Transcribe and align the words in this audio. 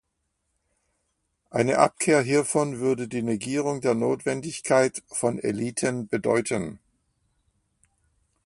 Eine 1.51 1.77
Abkehr 1.77 2.23
hiervon 2.23 2.79
würde 2.79 3.07
die 3.07 3.21
Negierung 3.21 3.81
der 3.81 3.93
Notwendigkeit 3.93 5.03
von 5.11 5.37
Eliten 5.37 6.07
bedeuten. 6.07 6.79